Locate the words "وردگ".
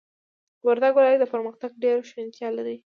0.67-0.93